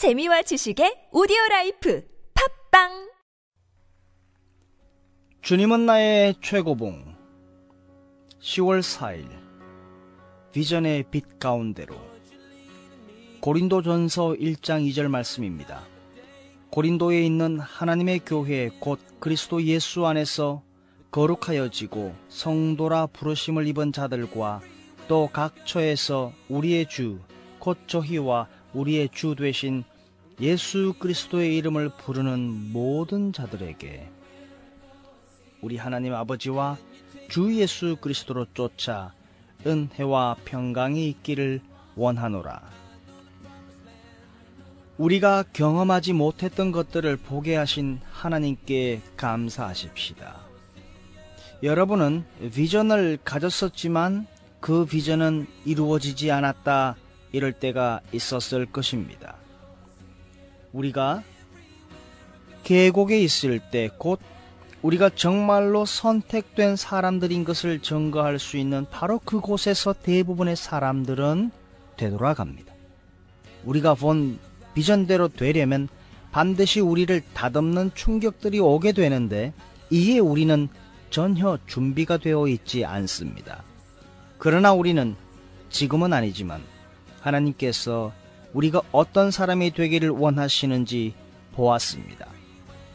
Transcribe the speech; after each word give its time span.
재미와 0.00 0.40
지식의 0.40 1.12
오디오 1.12 1.36
라이프 1.50 2.02
팟빵! 2.32 3.10
주님은 5.42 5.84
나의 5.84 6.36
최고봉. 6.40 7.04
10월 8.40 8.80
4일 8.80 9.28
비전의 10.52 11.04
빛 11.10 11.38
가운데로. 11.38 11.94
고린도전서 13.42 14.36
1장 14.40 14.88
2절 14.88 15.08
말씀입니다. 15.08 15.82
고린도에 16.70 17.20
있는 17.20 17.60
하나님의 17.60 18.20
교회 18.24 18.70
곧 18.80 19.00
그리스도 19.20 19.62
예수 19.64 20.06
안에서 20.06 20.62
거룩하여지고 21.10 22.14
성도라 22.30 23.08
부르심을 23.08 23.66
입은 23.66 23.92
자들과 23.92 24.62
또 25.08 25.28
각처에서 25.30 26.32
우리의 26.48 26.88
주 26.88 27.20
곧 27.60 27.78
저희와 27.86 28.48
우리의 28.72 29.10
주 29.12 29.36
되신 29.36 29.84
예수 30.40 30.94
그리스도의 30.98 31.56
이름을 31.58 31.90
부르는 31.90 32.72
모든 32.72 33.32
자들에게 33.32 34.08
우리 35.60 35.76
하나님 35.76 36.14
아버지와 36.14 36.78
주 37.28 37.54
예수 37.54 37.96
그리스도로 38.00 38.46
쫓아 38.54 39.12
은혜와 39.66 40.36
평강이 40.46 41.08
있기를 41.10 41.60
원하노라. 41.94 42.62
우리가 44.96 45.44
경험하지 45.52 46.14
못했던 46.14 46.72
것들을 46.72 47.16
보게 47.18 47.56
하신 47.56 48.00
하나님께 48.10 49.00
감사하십시다. 49.16 50.40
여러분은 51.62 52.24
비전을 52.52 53.18
가졌었지만 53.24 54.26
그 54.60 54.86
비전은 54.86 55.46
이루어지지 55.66 56.30
않았다 56.30 56.96
이럴 57.32 57.52
때가 57.52 58.00
있었을 58.12 58.66
것입니다. 58.66 59.39
우리가 60.72 61.22
계곡에 62.62 63.18
있을 63.20 63.60
때 63.70 63.90
곧 63.98 64.20
우리가 64.82 65.10
정말로 65.10 65.84
선택된 65.84 66.76
사람들인 66.76 67.44
것을 67.44 67.80
증거할 67.80 68.38
수 68.38 68.56
있는 68.56 68.86
바로 68.90 69.18
그곳에서 69.18 69.92
대부분의 69.92 70.56
사람들은 70.56 71.50
되돌아갑니다. 71.98 72.72
우리가 73.64 73.94
본 73.94 74.38
비전대로 74.74 75.28
되려면 75.28 75.88
반드시 76.32 76.80
우리를 76.80 77.22
다듬는 77.34 77.90
충격들이 77.94 78.58
오게 78.58 78.92
되는데 78.92 79.52
이에 79.90 80.18
우리는 80.18 80.68
전혀 81.10 81.58
준비가 81.66 82.16
되어 82.16 82.46
있지 82.48 82.84
않습니다. 82.86 83.62
그러나 84.38 84.72
우리는 84.72 85.14
지금은 85.68 86.12
아니지만 86.14 86.62
하나님께서 87.20 88.12
우리가 88.52 88.82
어떤 88.92 89.30
사람이 89.30 89.72
되기를 89.72 90.10
원하시는지 90.10 91.14
보았습니다. 91.52 92.26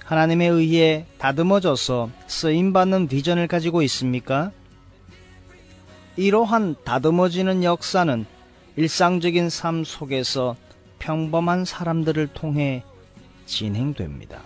하나님에 0.03 0.47
의해 0.47 1.05
다듬어져서 1.17 2.09
쓰임받는 2.27 3.07
비전을 3.07 3.47
가지고 3.47 3.81
있습니까? 3.83 4.51
이러한 6.15 6.75
다듬어지는 6.83 7.63
역사는 7.63 8.25
일상적인 8.75 9.49
삶 9.49 9.83
속에서 9.83 10.55
평범한 10.99 11.65
사람들을 11.65 12.27
통해 12.27 12.83
진행됩니다. 13.45 14.41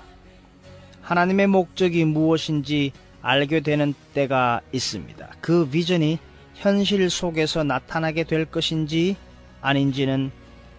하나님의 1.02 1.48
목적이 1.48 2.06
무엇인지 2.06 2.92
알게 3.22 3.60
되는 3.62 3.94
때가 4.14 4.62
있습니다. 4.72 5.28
그 5.42 5.68
비전이 5.68 6.20
현실 6.56 7.10
속에서 7.10 7.64
나타나게 7.64 8.24
될 8.24 8.46
것인지 8.46 9.16
아닌지는 9.62 10.32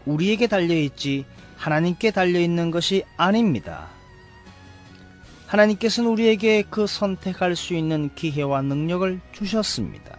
우리에게 0.07 0.47
달려있지 0.47 1.25
하나님께 1.57 2.11
달려있는 2.11 2.71
것이 2.71 3.05
아닙니다. 3.17 3.89
하나님께서는 5.47 6.11
우리에게 6.11 6.63
그 6.71 6.87
선택할 6.87 7.57
수 7.57 7.75
있는 7.75 8.11
기회와 8.15 8.63
능력을 8.63 9.21
주셨습니다. 9.33 10.17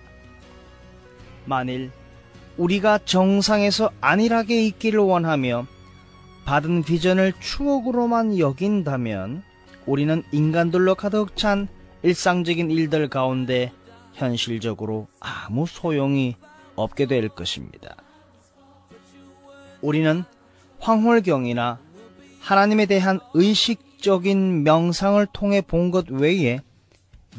만일 1.46 1.92
우리가 2.58 3.00
정상에서 3.00 3.92
안일하게 4.02 4.66
있기를 4.66 5.00
원하며 5.00 5.66
받은 6.46 6.84
비전을 6.84 7.34
추억으로만 7.40 8.38
여긴다면 8.38 9.44
우리는 9.86 10.24
인간들로 10.32 10.96
가득 10.96 11.36
찬 11.38 11.68
일상적인 12.04 12.70
일들 12.70 13.08
가운데 13.08 13.72
현실적으로 14.14 15.08
아무 15.20 15.66
소용이 15.66 16.36
없게 16.76 17.06
될 17.06 17.30
것입니다. 17.30 17.96
우리는 19.82 20.24
황홀경이나 20.80 21.80
하나님에 22.40 22.86
대한 22.86 23.20
의식적인 23.34 24.64
명상을 24.64 25.26
통해 25.34 25.62
본 25.62 25.92
것 25.92 26.10
외에 26.10 26.60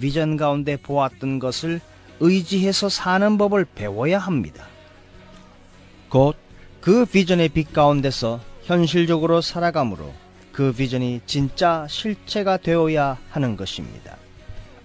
비전 0.01 0.37
가운데 0.37 0.77
보았던 0.77 1.39
것을 1.39 1.81
의지해서 2.21 2.89
사는 2.89 3.37
법을 3.39 3.67
배워야 3.75 4.19
합니다. 4.19 4.67
곧 6.09 6.37
그 6.83 7.05
비전의 7.07 7.51
빛 7.51 7.73
가운데서 7.73 8.41
현실적으로 8.65 9.41
살아감으로 9.41 10.13
그 10.51 10.73
비전이 10.73 11.21
진짜 11.27 11.87
실체가 11.89 12.57
되어야 12.57 13.19
하는 13.31 13.57
것입니다. 13.57 14.17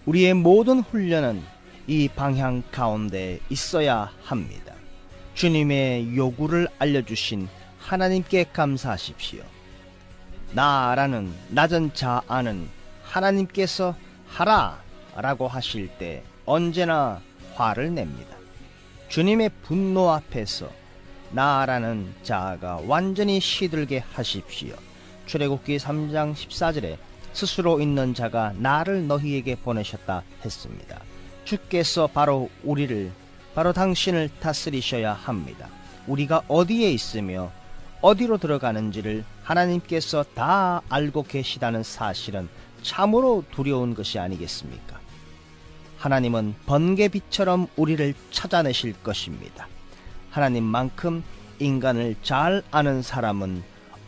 우리의 0.06 0.36
모든 0.36 0.82
훈련은 0.82 1.42
이 1.88 2.08
방향 2.08 2.62
가운데 2.72 3.40
있어야 3.50 4.12
합니다. 4.24 4.76
주님의 5.38 6.18
요구를 6.18 6.68
알려주신 6.80 7.48
하나님께 7.78 8.46
감사하십시오. 8.54 9.44
나라는 10.54 11.32
낮은 11.50 11.94
자아는 11.94 12.68
하나님께서 13.04 13.96
하라 14.26 14.82
라고 15.16 15.48
하실 15.48 15.90
때 16.00 16.24
언제나 16.48 17.22
화를 17.54 17.94
냅니다. 17.94 18.36
주님의 19.10 19.52
분노 19.62 20.10
앞에서 20.10 20.72
나라는 21.30 22.16
자아가 22.24 22.82
완전히 22.88 23.40
시들게 23.40 24.00
하십시오. 24.14 24.76
출애굽기 25.28 25.78
3장 25.78 26.34
14절에 26.34 26.98
스스로 27.34 27.80
있는 27.80 28.16
자가 28.16 28.54
나를 28.58 29.06
너희에게 29.06 29.54
보내셨다 29.54 30.24
했습니다. 30.44 31.00
주께서 31.46 32.08
바로 32.08 32.50
우리를 32.64 33.12
바로 33.58 33.74
당신을 33.74 34.30
다스리셔야 34.40 35.14
합니다. 35.14 35.68
우리가 36.06 36.44
어디에 36.48 36.92
있으며 36.92 37.52
어디로 38.02 38.38
들어가는지를 38.38 39.26
하나님께서 39.42 40.24
다 40.36 40.84
알고 40.90 41.24
계시다는 41.24 41.82
사실은 41.82 42.50
참으로 42.84 43.44
두려운 43.50 43.96
것이 43.96 44.20
아니겠습니까? 44.20 45.00
하나님은 45.98 46.54
번개빛처럼 46.68 47.66
우리를 47.78 48.14
찾아내실 48.30 48.94
것입니다. 49.02 49.68
하나님만큼 50.30 51.24
인간을 51.58 52.16
잘 52.22 52.62
아는 52.70 53.02
사람은 53.02 53.64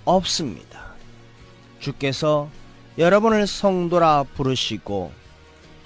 없습니다. 0.06 0.94
주께서 1.80 2.52
여러분을 3.00 3.48
성도라 3.48 4.26
부르시고 4.36 5.12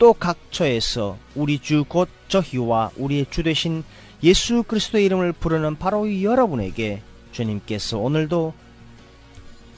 또 0.03 0.11
각처에서 0.11 1.17
우리 1.33 1.59
주 1.59 1.85
곧 1.87 2.09
저희와 2.27 2.91
우리의 2.97 3.25
주 3.29 3.41
되신 3.41 3.85
예수 4.21 4.63
그리스도의 4.63 5.05
이름을 5.05 5.31
부르는 5.31 5.77
바로 5.77 6.21
여러분에게 6.21 7.01
주님께서 7.31 7.99
오늘도 7.99 8.53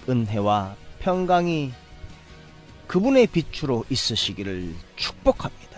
은혜와 0.09 0.77
평강이 0.97 1.73
그분의 2.87 3.27
빛으로 3.27 3.85
있으시기를 3.87 4.73
축복합니다. 4.95 5.74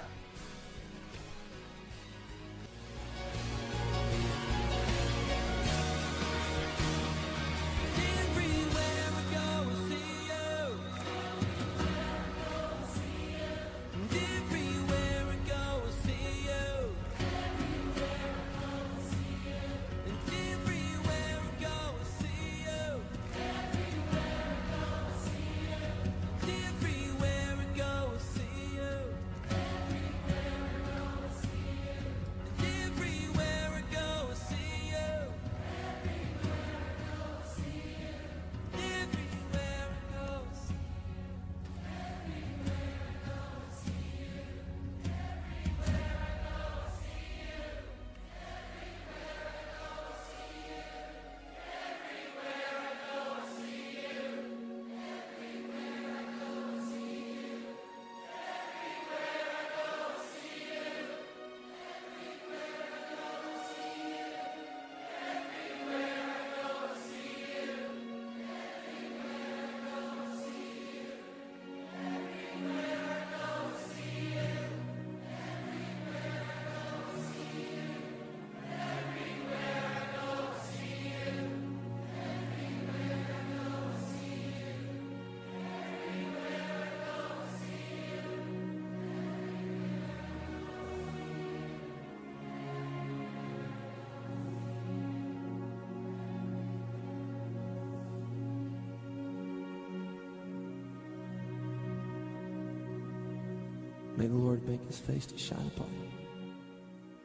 May 104.18 104.26
the 104.26 104.34
Lord 104.34 104.68
make 104.68 104.84
his 104.88 104.98
face 104.98 105.28
to 105.28 105.38
shine 105.38 105.72
upon 105.76 105.92
you, 106.02 106.10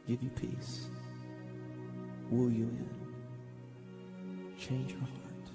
give 0.06 0.22
you 0.22 0.28
peace, 0.28 0.88
woo 2.30 2.50
you 2.50 2.64
in, 2.64 2.88
change 4.58 4.90
your 4.92 5.00
heart, 5.00 5.50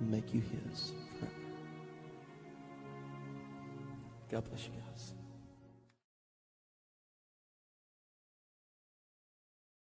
and 0.00 0.10
make 0.10 0.32
you 0.32 0.40
his 0.40 0.92
forever. 1.20 1.34
God 4.30 4.44
bless 4.48 4.64
you 4.64 4.72
guys. 4.72 5.12